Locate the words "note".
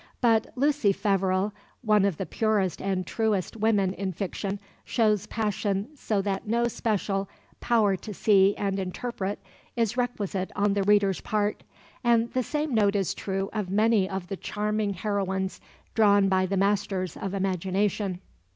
12.73-12.95